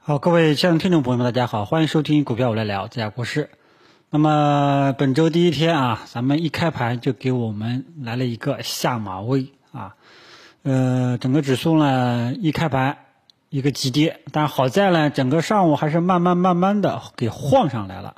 [0.00, 3.50] 好，各位亲爱的听众朋友们，大家好，欢迎收听股票我来聊这家股市。
[4.08, 9.96] 那么本周第一天啊，咱们一开盘就给我们来了一个下马威啊，
[10.62, 12.96] 呃，整个指数呢一开盘
[13.50, 18.16] 一个急跌，但好在呢，整个上午还是慢慢慢慢的给晃上来了。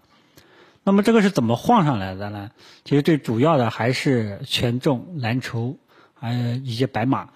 [0.84, 2.50] 那么这个是怎么晃上来的呢？
[2.84, 5.76] 其实最主要的还是权重蓝筹
[6.14, 7.30] 还有一些白马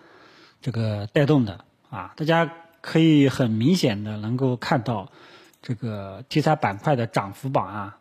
[0.62, 2.48] 这个带动的啊，大家。
[2.84, 5.10] 可以很明显的能够看到，
[5.62, 7.98] 这个题材板块的涨幅榜啊，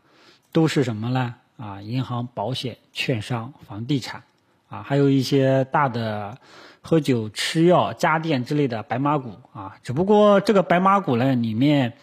[0.51, 1.35] 都是什么呢？
[1.55, 4.23] 啊，银行、保险、券商、房地产，
[4.67, 6.37] 啊，还有一些大的
[6.81, 9.77] 喝酒、吃药、家电之类的白马股啊。
[9.83, 11.93] 只不过这个白马股呢，里面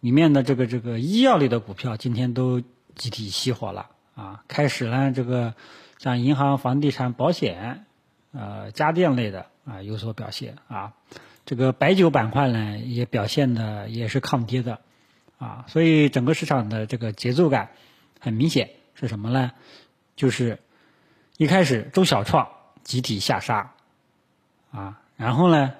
[0.00, 2.62] 里面的这个这个医药类的股票今天都
[2.94, 4.42] 集体熄火了啊。
[4.48, 5.52] 开始呢，这个
[5.98, 7.84] 像银行、房地产、保险，
[8.32, 10.94] 呃，家电类的啊有所表现啊。
[11.46, 14.80] 这个白酒板块呢，也表现的也是抗跌的，
[15.36, 17.72] 啊，所以整个市场的这个节奏感
[18.18, 19.52] 很明显是什么呢？
[20.16, 20.58] 就是
[21.36, 22.48] 一开始中小创
[22.82, 23.74] 集体下杀，
[24.72, 25.74] 啊，然后呢，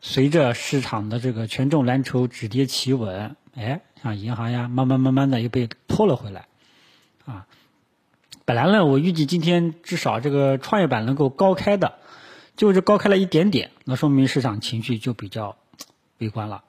[0.00, 6.46] 随着市场的这个权重蓝筹止跌企稳，哎，像银行呀，慢慢慢慢的又被拖了回来，
[7.24, 7.48] 啊，
[8.44, 11.98] 本来呢，我预计今天至少这个创业板能够高开的。
[12.56, 15.56] 就是高开了一点点，那说明市场情绪就比较
[16.18, 16.64] 悲观了，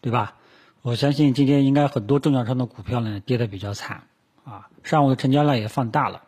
[0.00, 0.36] 对吧？
[0.82, 4.02] 我相信今天应该很多中小创的股票呢跌得比较惨
[4.44, 6.22] 啊，上午的成交量也放大了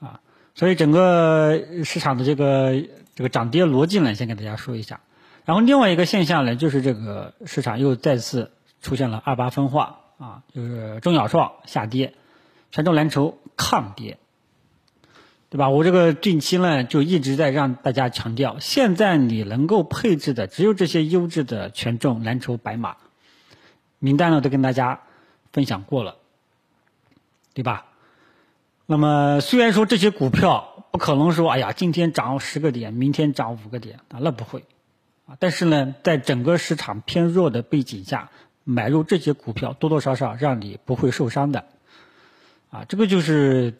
[0.00, 0.20] 啊，
[0.56, 5.00] 所以整个市场的这个这个涨跌逻辑呢，先给大家说一下。
[5.44, 8.50] 然后另外一个现象呢，就是这个市场又再次
[8.82, 12.14] 出现了二八分化啊，就是中小创下跌，
[12.72, 14.18] 权重蓝筹抗跌。
[15.54, 15.68] 对吧？
[15.68, 22.96] 我这个近期呢，就一直在让大家强调，现在你能够配置的只有这些优质的权重蓝筹白马，
[24.00, 25.02] 名单呢都跟大家
[25.52, 26.16] 分享过了，
[27.52, 27.86] 对吧？
[28.86, 34.64] 那么虽然说这些股票不可能说，哎呀，今天涨十个点，明天涨五个点啊，那不会
[35.28, 35.36] 啊。
[35.38, 38.28] 但是呢，在整个市场偏弱的背景下，
[38.64, 41.64] 买入这些股票多多少少让你不会受伤的，
[42.70, 43.74] 啊，这个就是。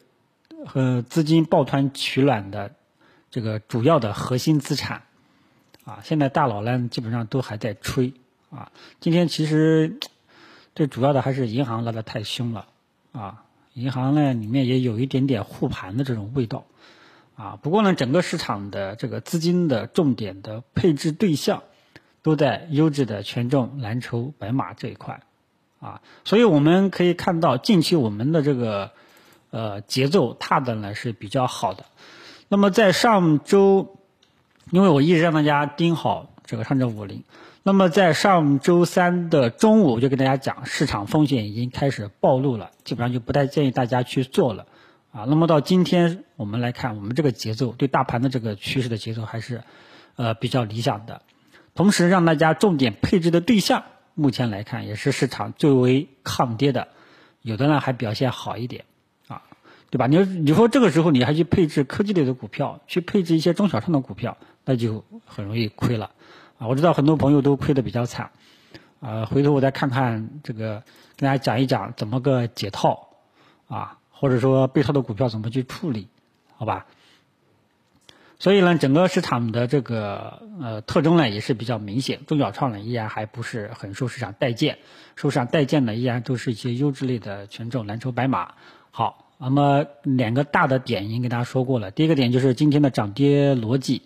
[0.65, 2.73] 和资金抱团取暖的
[3.29, 5.03] 这个主要的核心资产
[5.85, 8.13] 啊，现在大佬呢基本上都还在吹
[8.49, 8.71] 啊。
[8.99, 9.99] 今天其实
[10.73, 12.67] 最主要的还是银行拉的太凶了
[13.11, 13.43] 啊，
[13.73, 16.65] 银行呢里面也有一点点护盘的这种味道
[17.35, 17.59] 啊。
[17.61, 21.63] 不过呢，整个市场的这个资金的重点的配置对象
[22.23, 25.21] 都在优质的权重蓝筹白马这一块
[25.79, 28.91] 啊，所以我们可以看到近期我们的这个。
[29.55, 31.85] 呃，节奏踏的呢是比较好的。
[32.49, 33.95] 那么在上周，
[34.69, 37.23] 因为我一直让大家盯好这个上证五零。
[37.63, 44.65] 那么在上周三的中午，我就跟大家讲，市场风险已经开始暴露了，基本上就不太建议大家去做了。
[45.13, 49.63] 啊，那么到今天我们来看，我们这个节奏对大盘的这个趋势的节奏还是
[50.17, 51.21] 呃比较理想的。
[51.75, 56.89] 同时，让大家重点配置的对象，目前来看也是市场最为抗跌的，
[57.41, 58.83] 有的呢还表现好一点。
[59.95, 60.07] 对吧？
[60.07, 64.35] 你说你说这个时候你还去配置科技类的股票，去配置一些中小创的股票，
[64.65, 66.11] 那就很容易亏了
[66.57, 66.67] 啊！
[66.67, 68.31] 我知道很多朋友都亏得比较惨
[68.99, 69.23] 啊。
[69.23, 70.83] 回头我再看看这个，
[71.15, 73.07] 跟大家讲一讲怎么个解套
[73.69, 76.09] 啊，或者说被套的股票怎么去处理，
[76.57, 76.87] 好吧？
[78.37, 84.77] 所以呢，整个市场的这个呃特征呢也是比较明显，中小创呢依然还不是很受市场待见，
[85.15, 88.55] 受市场待见的依然都是一些优质类的权重蓝筹白马。
[88.91, 89.21] 好。
[89.37, 94.03] 那么两个大的点已经跟大家说过了，第一个点就是今天的涨跌逻辑，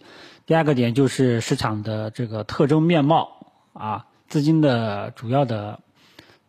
[0.47, 5.81] 第二个点就是市场的这个特征面貌啊，资金的主要的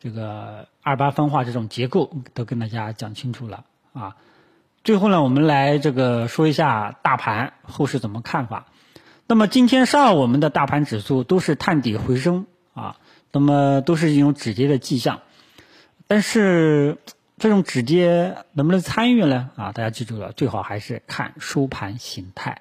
[0.00, 4.16] 这个二八分化这种结构都跟大家讲清楚了啊。
[4.82, 8.66] 最后呢，我们来这个说一下大盘后市怎么看法。
[9.26, 12.96] 那么今天上午我们的大盘指数都是探底回升啊，
[13.30, 15.20] 那么都是一种止跌的迹象，
[16.06, 16.96] 但是。
[17.40, 19.48] 这种止跌能不能参与呢？
[19.56, 22.60] 啊，大家记住了，最好还是看收盘形态。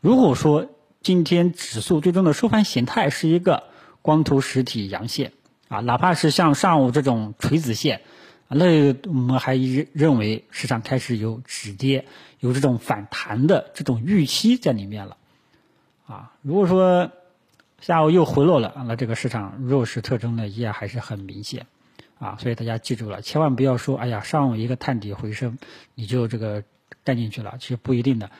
[0.00, 0.70] 如果说
[1.02, 3.64] 今天指数最终的收盘形态是一个
[4.02, 5.32] 光头实体阳线，
[5.66, 8.02] 啊，哪怕是像上午这种锤子线，
[8.46, 12.04] 那我们还认为市场开始有止跌、
[12.38, 15.16] 有这种反弹的这种预期在里面了。
[16.06, 17.10] 啊，如果说
[17.80, 21.66] 下午又回落了，那这个市场弱势特征呢，依然还是很明显。
[22.18, 25.58] 啊，所以大家记住了，千万不要说，哎呀，上午一个探底回升，
[25.94, 26.62] 你就这个
[27.02, 28.30] 干进去了，其实不一定的。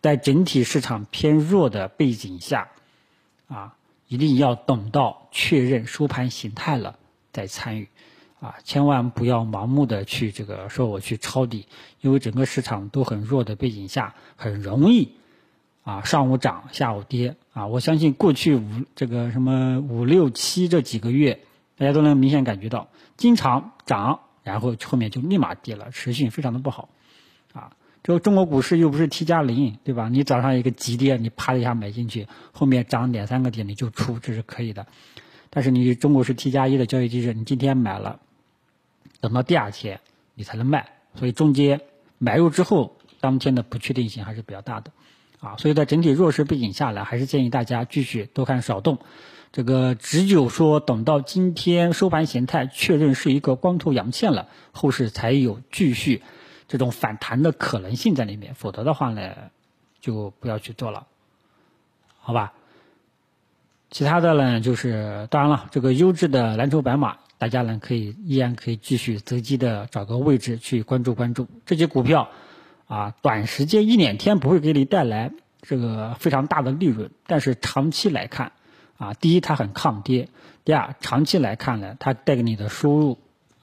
[0.00, 2.68] 在整体市场偏弱的背景下，
[3.48, 3.76] 啊，
[4.08, 6.98] 一定要等到确认收盘形态了
[7.32, 7.88] 再参与，
[8.40, 11.66] 啊，千万不要盲目的去这个说我去抄底，
[12.00, 15.12] 因为整个市场都很弱的背景下，很容易，
[15.82, 18.66] 啊，上午涨下午跌，啊，我相信过去五
[18.96, 21.40] 这个什么五六七这几个月，
[21.80, 26.90] 大家都能明显感觉到，经常涨，然后后面就立马跌了，持续性非常的不好，
[27.54, 27.72] 啊。
[28.02, 30.10] 这个中国股市又不是 T 加零，对吧？
[30.10, 34.86] 你早上一个急跌，你啪的一下买进去，后面涨两三个点你就出，这是可以的。
[35.48, 38.20] 但是你中国是 T 加一的交易机制，你今天买了，
[39.20, 40.00] 等到第二天
[40.34, 41.80] 你才能卖，所以中间
[42.18, 44.92] 买入之后，当天的不确定性还是比较大的，
[45.40, 48.98] 啊，所以在整体弱势背景下来，还是建议大家继续多看少动。
[49.52, 56.22] 这个只有说等到今天收盘形态确认是一个光头阳线了，后市才有继续。
[56.68, 59.32] 这种反弹的可能性在里面，否则的话呢，
[60.00, 61.08] 就不要去做了，
[62.20, 62.52] 好吧？
[63.90, 72.28] 其他的呢，就是当然了，这个优质的蓝筹白马，大家呢可以依然可以继续择机的找个位置去关注关注这些股票，
[72.86, 75.32] 啊，短时间一两天不会给你带来
[75.62, 78.52] 这个非常大的利润，但是长期来看，
[79.00, 80.28] 啊，第一它很抗跌，
[80.64, 83.18] 第二长期来看呢，它带给你的收入。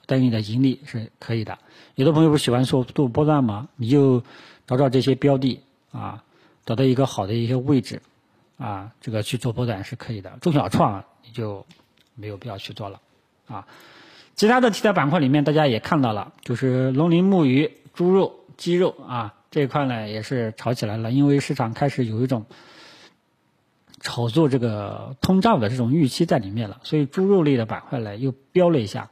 [0.06, 1.58] 带给你的盈利是可以的。
[1.94, 3.68] 有的朋友不喜欢做做波段吗？
[3.76, 4.22] 你就
[4.66, 5.60] 找找这些标的
[5.92, 6.24] 啊，
[6.64, 8.00] 找到一个好的一些位置
[8.56, 10.38] 啊，这个去做波段是可以的。
[10.40, 11.66] 中小创你就
[12.14, 13.02] 没有必要去做了
[13.48, 13.66] 啊。
[14.34, 22.46] 其他的题材板块里面，大家也看到了，就是农林牧渔、猪肉、鸡肉啊这一块呢也是炒起来了，因为市场开始有一种
[24.08, 29.10] 炒作这个通胀的这种预期在里面了，所以猪肉类的板块呢又飙了一下。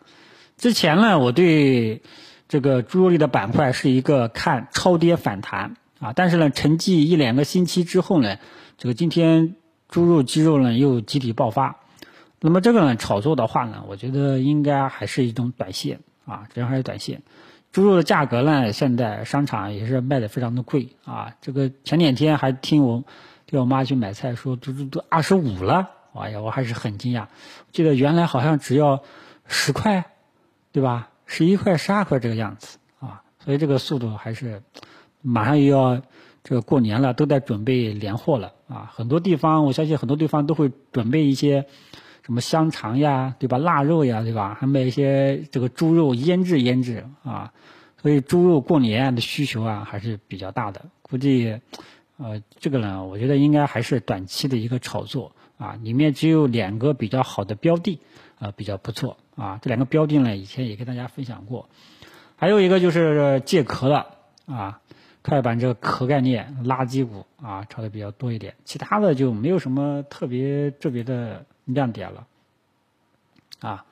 [0.56, 2.00] 之前呢，我对
[2.48, 8.38] 这个猪肉类的板块是一个看超跌反弹啊，但是呢，沉寂一两个星期之后呢，
[8.78, 9.54] 这个今天
[9.90, 11.76] 猪肉、鸡肉呢又集体爆发。
[12.40, 17.20] 那么这个呢，炒作的话呢，我觉得应该还是一种短线啊，主要还是短线。
[17.70, 21.34] 猪肉的价格呢，现在商场也是卖的非常的贵啊。
[21.42, 23.04] 这个前两天还听我
[23.46, 27.26] 听我妈去买菜说，都都都二十五了，哎呀，我还是很惊讶。
[27.72, 29.02] 记得原来好像只要
[29.46, 30.04] 十块。
[30.72, 31.08] 对吧？
[31.24, 34.62] 十一块、十二块这个样子啊，所以这个速度还是
[35.22, 36.02] 马上又要
[36.44, 38.92] 这个过年了，都在准备年货了啊。
[38.94, 41.64] 很多地方，我相信很多地方都会准备一些
[42.26, 43.56] 什么香肠呀，对吧？
[43.56, 44.58] 腊肉呀，对吧？
[44.60, 47.54] 还卖一些这个猪肉腌制腌制啊。
[48.02, 50.84] 所以猪肉过年的需求啊还是比较大的。
[51.00, 51.58] 估计
[52.18, 55.78] 呃这个呢，我觉得应该还是短期的一个炒作啊。
[55.82, 58.00] 里面只有两个比较好的标的
[58.38, 59.16] 啊，比较不错。
[59.36, 61.68] 啊，这两个标的呢，以前也跟大家分享过，
[62.36, 64.06] 还有一个就是借壳的
[64.46, 64.80] 啊，
[65.20, 72.26] 快板这个壳概念垃圾股啊，炒的比较多一点，其他的就没有什么特别特别的亮点了，
[73.60, 73.84] 啊，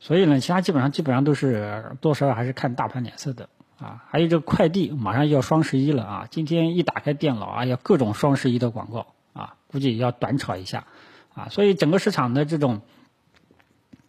[0.00, 3.50] 所以呢，其他基本上基本上都是多少还是看大盘脸色的
[3.82, 10.86] 啊，还有这个快递马上要双十一了啊，今天一打开电脑啊，要各种双十一的广告啊，估计要短炒一下
[11.34, 12.80] 啊，所以整个市场的这种。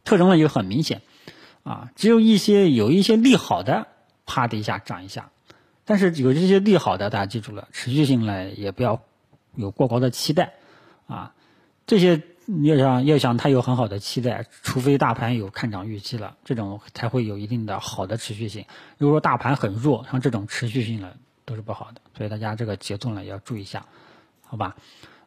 [0.06, 1.02] 特征呢就很明显，
[1.64, 3.88] 啊，只有一些有一些利好的，
[4.26, 5.32] 啪的一下涨一下，
[5.86, 9.02] 但是有这些利好的，大家记住了，持续性呢也不要
[9.56, 10.56] 有过高的期待，
[11.08, 11.34] 啊，
[11.88, 12.22] 这些
[12.64, 18.66] 要想要想它有很好的期待，除非大盘有看涨预期了，这种才会有一定的好的持续性。
[18.98, 21.14] 如果说大盘很弱，像这种持续性呢
[21.46, 23.86] 都是不好的，所以大家这个节奏呢要注意一下，
[24.46, 24.76] 好吧？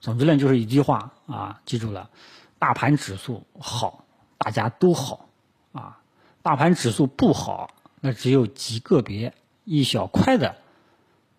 [0.00, 2.11] 总之呢就是一句话啊，记住了，
[2.58, 4.02] 大盘指数好。
[4.38, 5.30] 大家都好，
[5.73, 5.99] 啊，
[6.42, 9.32] 大盘指数不好，那只有极个别
[9.64, 10.56] 一小块的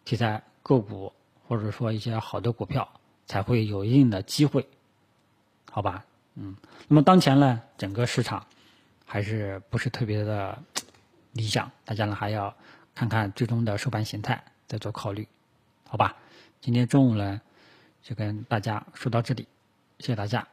[0.03, 1.13] 题材个股，
[1.47, 2.89] 或者说一些好的股票
[3.27, 4.67] 才会有一定的机会，
[5.77, 6.03] 好吧？
[6.33, 6.55] 嗯，
[6.87, 8.43] 那么当前呢，整个市场
[9.05, 10.57] 还是不是特别的
[11.33, 12.51] 理想，大家呢还要
[12.95, 15.27] 看看最终的收盘形态再做考虑，
[15.87, 16.15] 好吧？
[16.61, 17.39] 今天中午呢
[18.01, 19.47] 就跟大家说到这里，
[19.99, 20.47] 谢谢大家。